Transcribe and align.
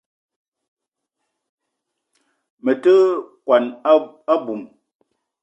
Me 2.63 2.71
te 2.83 2.93
kwuan 3.43 3.65
a-bum 4.33 4.61